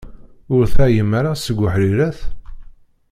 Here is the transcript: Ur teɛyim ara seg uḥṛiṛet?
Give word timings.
Ur 0.55 0.63
teɛyim 0.73 1.11
ara 1.19 1.31
seg 1.35 1.57
uḥṛiṛet? 1.65 2.19